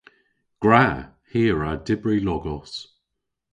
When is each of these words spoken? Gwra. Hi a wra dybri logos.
Gwra. 0.61 0.85
Hi 1.29 1.41
a 1.51 1.53
wra 1.55 1.71
dybri 1.85 2.17
logos. 2.27 2.73